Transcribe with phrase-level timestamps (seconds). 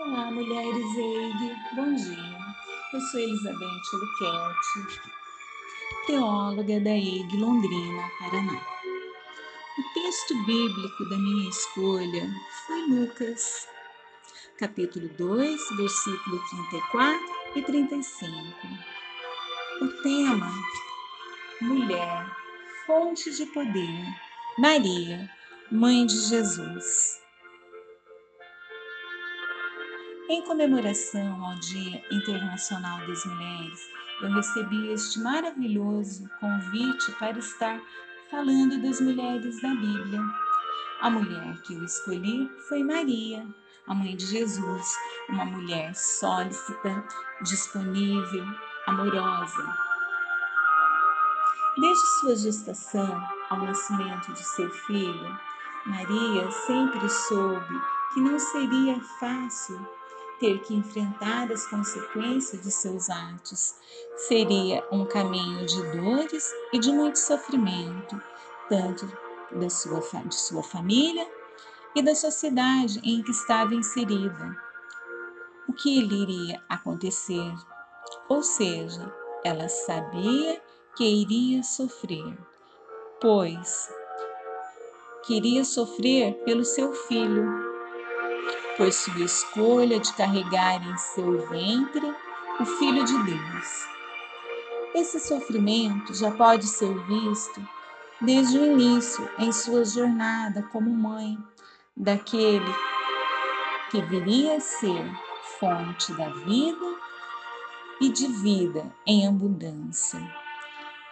[0.00, 2.38] Olá, mulheres EIG, bom dia.
[2.92, 5.00] Eu sou Elizabeth Luquete,
[6.08, 8.60] teóloga da EIG Londrina, Paraná.
[9.78, 12.28] O texto bíblico da minha escolha
[12.66, 13.68] foi Lucas,
[14.58, 17.20] capítulo 2, versículo 34
[17.54, 18.34] e 35.
[19.80, 20.52] O tema:
[21.60, 22.36] Mulher,
[22.84, 24.04] fonte de poder,
[24.58, 25.37] Maria,
[25.70, 27.20] mãe de Jesus.
[30.30, 33.80] Em comemoração ao Dia Internacional das Mulheres,
[34.22, 37.78] eu recebi este maravilhoso convite para estar
[38.30, 40.22] falando das mulheres da Bíblia.
[41.02, 43.46] A mulher que eu escolhi foi Maria,
[43.86, 44.94] a mãe de Jesus,
[45.28, 47.04] uma mulher sólita,
[47.42, 48.46] disponível,
[48.86, 49.76] amorosa.
[51.78, 55.47] Desde sua gestação ao nascimento de seu filho,
[55.88, 59.80] Maria sempre soube que não seria fácil
[60.38, 63.74] ter que enfrentar as consequências de seus atos.
[64.16, 68.20] Seria um caminho de dores e de muito sofrimento,
[68.68, 69.10] tanto
[69.50, 71.26] da sua, de sua família
[71.94, 74.56] e da sociedade em que estava inserida.
[75.66, 77.54] O que lhe iria acontecer?
[78.28, 79.10] Ou seja,
[79.42, 80.60] ela sabia
[80.94, 82.36] que iria sofrer,
[83.22, 83.97] pois
[85.28, 87.46] queria sofrer pelo seu filho,
[88.78, 92.14] por sua escolha de carregar em seu ventre
[92.58, 93.88] o Filho de Deus.
[94.94, 97.62] Esse sofrimento já pode ser visto
[98.22, 101.36] desde o início em sua jornada como mãe
[101.94, 102.74] daquele
[103.90, 105.04] que viria a ser
[105.60, 106.96] fonte da vida
[108.00, 110.18] e de vida em abundância.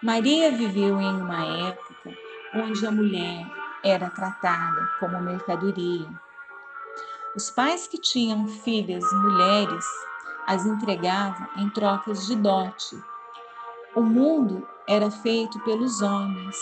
[0.00, 2.16] Maria viveu em uma época
[2.54, 6.08] onde a mulher era tratada como mercadoria
[7.36, 9.84] os pais que tinham filhas mulheres
[10.46, 12.96] as entregavam em trocas de dote.
[13.92, 16.56] O mundo era feito pelos homens.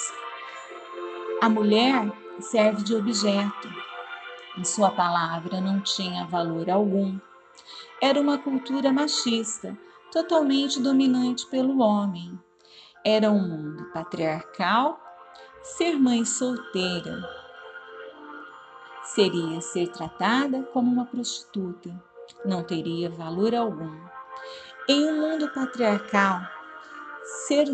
[1.43, 3.69] A mulher serve de objeto.
[4.57, 7.19] Em sua palavra não tinha valor algum.
[8.01, 9.77] Era uma cultura machista,
[10.11, 12.39] totalmente dominante pelo homem.
[13.05, 14.99] Era um mundo patriarcal.
[15.63, 17.23] Ser mãe solteira
[19.05, 21.89] seria ser tratada como uma prostituta,
[22.45, 23.97] não teria valor algum.
[24.89, 26.41] Em um mundo patriarcal,
[27.47, 27.67] ser,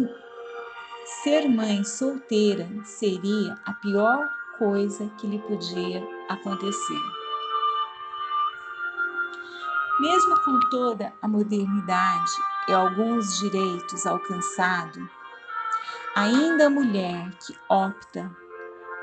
[1.22, 4.28] ser mãe solteira seria a pior
[4.58, 7.00] coisa que lhe podia acontecer.
[9.98, 12.32] Mesmo com toda a modernidade
[12.68, 15.17] e alguns direitos alcançados,
[16.18, 18.28] ainda a mulher que opta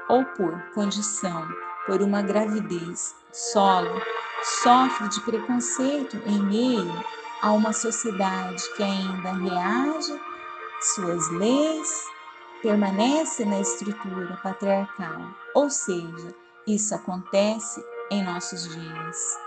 [0.09, 1.47] ou por condição
[1.85, 4.01] por uma gravidez solo
[4.43, 7.05] sofre de preconceito em meio
[7.41, 10.21] a uma sociedade que ainda reage,
[10.81, 12.03] suas leis
[12.61, 15.21] permanecem na estrutura patriarcal,
[15.53, 16.35] ou seja,
[16.67, 17.81] isso acontece
[18.11, 19.44] em nossos dias.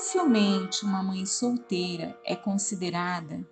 [0.00, 3.46] Facilmente uma mãe solteira é considerada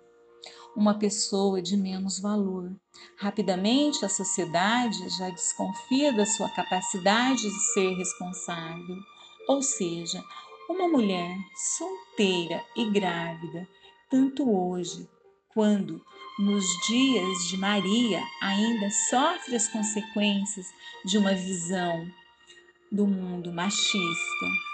[0.75, 2.75] uma pessoa de menos valor.
[3.15, 8.97] Rapidamente a sociedade já desconfia da sua capacidade de ser responsável,
[9.47, 10.23] ou seja,
[10.67, 11.37] uma mulher
[11.77, 13.69] solteira e grávida,
[14.09, 15.07] tanto hoje
[15.49, 16.03] quando
[16.39, 20.65] nos dias de Maria ainda sofre as consequências
[21.05, 22.07] de uma visão
[22.91, 24.68] do mundo machista.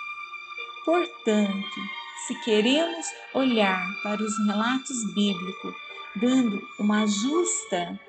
[0.85, 1.81] Portanto,
[2.27, 5.73] se queremos olhar para os relatos bíblicos
[6.15, 7.99] dando uma justa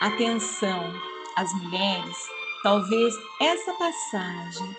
[0.00, 0.94] atenção
[1.36, 2.16] às mulheres,
[2.62, 4.76] talvez essa passagem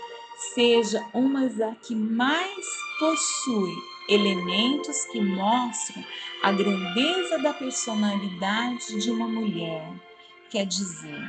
[0.55, 2.65] seja uma das que mais
[2.99, 3.75] possui
[4.07, 6.03] elementos que mostram
[6.41, 9.91] a grandeza da personalidade de uma mulher.
[10.49, 11.21] Quer dizer,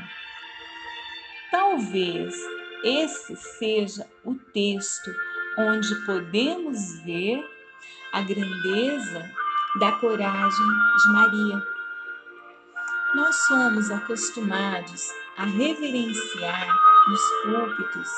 [1.50, 2.35] talvez
[2.82, 5.11] esse seja o texto
[5.59, 7.44] onde podemos ver
[8.12, 9.31] a grandeza
[9.79, 10.67] da coragem
[10.97, 11.62] de Maria.
[13.15, 16.69] Nós somos acostumados a reverenciar
[17.09, 18.09] nos púlpitos,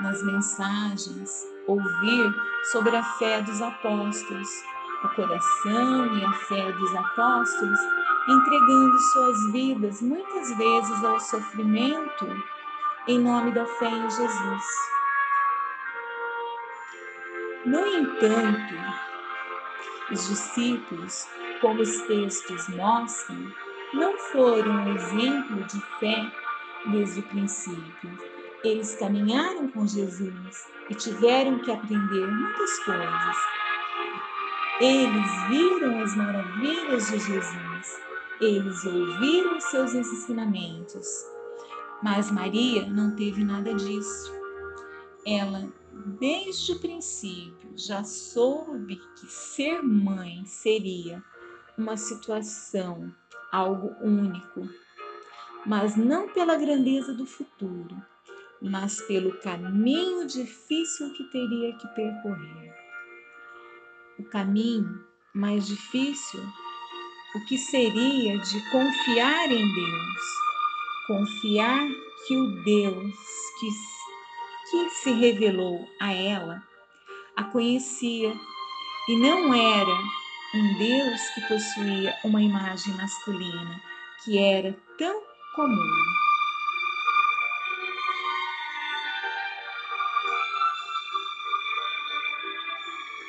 [0.00, 1.30] nas mensagens,
[1.66, 2.34] ouvir
[2.72, 4.48] sobre a fé dos apóstolos,
[5.04, 7.80] o coração e a fé dos apóstolos
[8.28, 12.26] entregando suas vidas muitas vezes ao sofrimento
[13.08, 14.64] em nome da fé em Jesus.
[17.64, 18.74] No entanto,
[20.10, 21.28] os discípulos,
[21.60, 23.52] como os textos mostram,
[23.94, 26.32] não foram um exemplo de fé
[26.86, 28.18] desde o princípio.
[28.64, 33.36] Eles caminharam com Jesus e tiveram que aprender muitas coisas.
[34.80, 38.00] Eles viram as maravilhas de Jesus,
[38.40, 41.35] eles ouviram seus ensinamentos.
[42.02, 44.32] Mas Maria não teve nada disso.
[45.26, 45.68] Ela,
[46.18, 51.22] desde o princípio, já soube que ser mãe seria
[51.76, 53.12] uma situação,
[53.50, 54.68] algo único,
[55.64, 57.96] mas não pela grandeza do futuro,
[58.62, 62.74] mas pelo caminho difícil que teria que percorrer.
[64.18, 65.04] O caminho
[65.34, 66.40] mais difícil,
[67.34, 70.45] o que seria de confiar em Deus,
[71.06, 71.86] confiar
[72.26, 73.14] que o Deus
[73.60, 73.68] que,
[74.70, 76.62] que se revelou a ela
[77.36, 78.34] a conhecia
[79.08, 79.98] e não era
[80.54, 83.80] um Deus que possuía uma imagem masculina
[84.24, 85.22] que era tão
[85.54, 85.92] comum.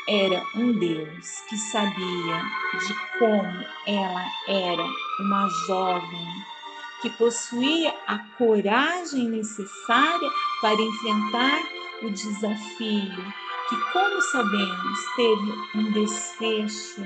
[0.10, 2.42] Era um Deus que sabia
[2.80, 4.86] de como ela era
[5.20, 6.57] uma jovem
[7.02, 10.30] que possuía a coragem necessária
[10.62, 11.62] para enfrentar
[12.02, 13.34] o desafio,
[13.70, 17.04] que, como sabemos, teve um desfecho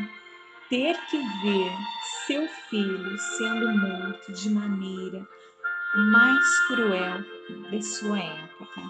[0.70, 1.72] ter que ver
[2.26, 5.28] seu filho sendo morto de maneira
[5.96, 7.26] mais cruel
[7.70, 8.82] de sua época.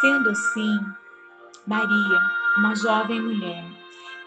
[0.00, 0.78] Sendo assim,
[1.66, 2.20] Maria,
[2.56, 3.64] uma jovem mulher,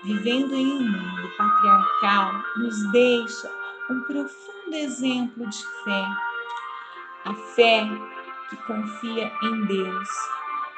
[0.03, 3.58] vivendo em um mundo patriarcal, nos deixa
[3.89, 6.05] um profundo exemplo de fé.
[7.25, 7.87] A fé
[8.49, 10.09] que confia em Deus,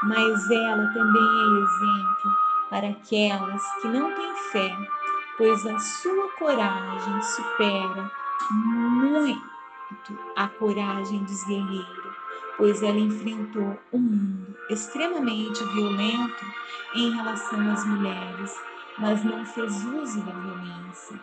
[0.04, 2.32] mas ela também é exemplo
[2.70, 4.78] para aquelas que não têm fé,
[5.38, 8.12] pois a sua coragem supera
[8.50, 9.52] muito
[10.36, 12.16] a coragem dos guerreiros,
[12.58, 16.46] pois ela enfrentou um mundo extremamente violento
[16.96, 18.56] em relação às mulheres,
[18.98, 21.20] mas não fez uso da violência,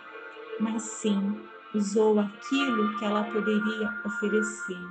[0.61, 1.49] mas sim
[1.79, 4.89] usou aquilo que ela poderia oferecer,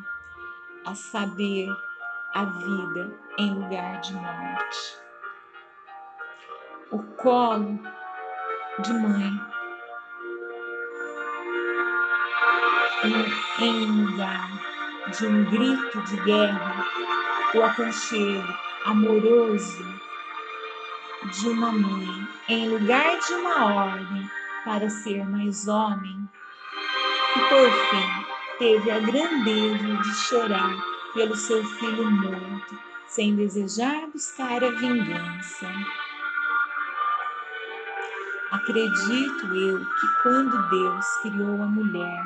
[0.86, 1.70] a saber,
[2.34, 4.98] a vida em lugar de morte.
[6.92, 7.80] O colo
[8.80, 9.42] de mãe
[13.60, 14.50] em, lugar
[15.12, 16.86] de um grito de guerra,
[17.54, 18.54] o aconchego
[18.86, 19.86] amoroso
[21.32, 24.30] de uma mãe, em lugar de uma ordem
[24.64, 26.30] para ser mais homem,
[27.36, 28.26] e por fim
[28.60, 30.74] teve a grandeza de chorar
[31.14, 32.78] pelo seu filho morto,
[33.08, 35.68] sem desejar buscar a vingança.
[38.52, 42.24] Acredito eu que quando Deus criou a mulher,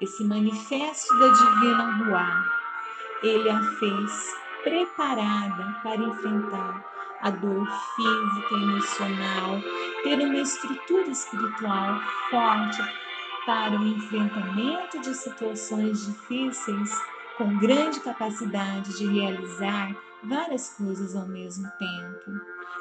[0.00, 2.44] esse manifesto da divina Ruá,
[3.22, 6.84] ele a fez preparada para enfrentar
[7.22, 7.66] a dor
[7.96, 9.60] física e emocional,
[10.02, 12.00] ter uma estrutura espiritual
[12.30, 12.82] forte
[13.50, 16.96] para o enfrentamento de situações difíceis,
[17.36, 19.92] com grande capacidade de realizar
[20.22, 22.40] várias coisas ao mesmo tempo.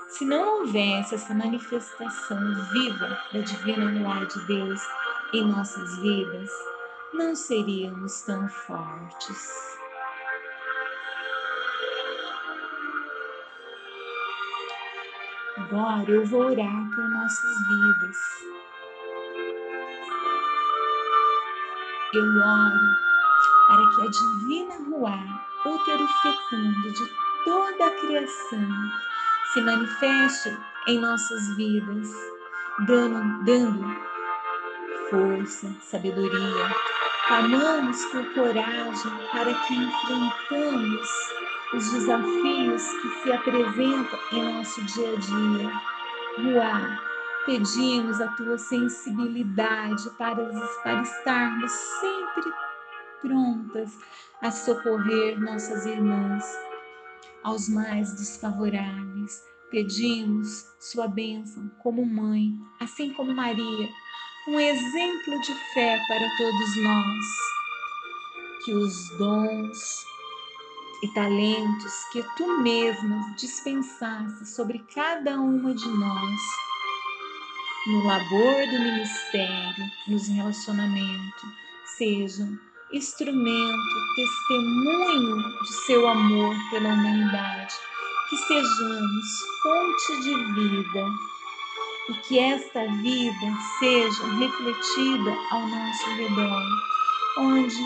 [0.09, 2.37] Se não houvesse essa manifestação
[2.71, 4.79] viva da divina luar de Deus
[5.33, 6.51] em nossas vidas,
[7.15, 9.75] não seríamos tão fortes.
[15.57, 18.58] Agora eu vou orar por nossas vidas.
[22.11, 22.79] Eu oro
[23.67, 25.19] para que a divina Ruá,
[25.63, 27.09] útero fecundo de
[27.45, 28.67] toda a criação,
[29.53, 32.09] se manifeste em nossas vidas,
[32.87, 33.95] dando, dando
[35.11, 36.75] força, sabedoria.
[37.27, 41.09] Clamamos por coragem para que enfrentamos
[41.75, 45.71] os desafios que se apresentam em nosso dia a dia.
[46.39, 47.08] Ruá,
[47.49, 50.47] pedimos a tua sensibilidade para,
[50.83, 52.53] para estarmos sempre
[53.23, 53.97] prontas
[54.39, 56.45] a socorrer nossas irmãs
[57.43, 59.43] aos mais desfavoráveis.
[59.71, 63.89] Pedimos sua bênção como mãe, assim como Maria,
[64.47, 67.25] um exemplo de fé para todos nós.
[68.63, 70.05] Que os dons
[71.01, 76.68] e talentos que tu mesma dispensaste sobre cada uma de nós,
[77.87, 81.49] no labor do ministério, nos relacionamentos,
[81.97, 82.57] sejam
[82.91, 87.73] instrumento, testemunho de seu amor pela humanidade,
[88.29, 89.25] que sejamos
[89.63, 91.05] fonte de vida
[92.09, 96.63] e que esta vida seja refletida ao nosso redor,
[97.37, 97.83] onde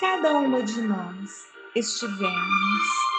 [0.00, 3.10] cada uma de nós estivermos.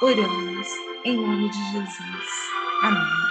[0.00, 0.68] Oramos
[1.04, 2.50] em nome de Jesus.
[2.82, 3.27] Amém.